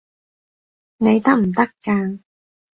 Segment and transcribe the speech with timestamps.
[0.97, 2.21] 你得唔得㗎？